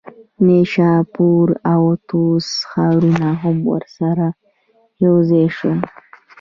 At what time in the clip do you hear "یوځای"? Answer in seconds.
5.05-5.47